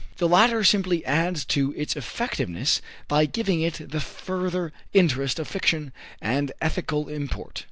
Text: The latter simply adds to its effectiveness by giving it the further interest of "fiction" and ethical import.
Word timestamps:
The 0.17 0.27
latter 0.27 0.63
simply 0.63 1.05
adds 1.05 1.45
to 1.45 1.75
its 1.77 1.95
effectiveness 1.95 2.81
by 3.07 3.27
giving 3.27 3.61
it 3.61 3.91
the 3.91 3.99
further 3.99 4.73
interest 4.93 5.37
of 5.37 5.47
"fiction" 5.47 5.93
and 6.19 6.51
ethical 6.59 7.07
import. 7.07 7.59